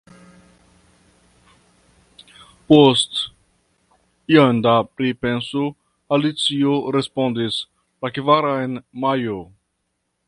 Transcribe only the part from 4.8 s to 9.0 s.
pripenso Alicio respondis: la kvaran